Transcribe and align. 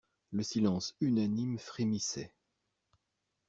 Le 0.31 0.41
silence 0.41 0.95
unanime 0.99 1.59
frémissait. 1.59 2.33